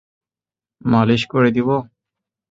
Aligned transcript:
মালিশ 0.85 1.21
করে 1.31 1.49
দিবো? 1.55 1.75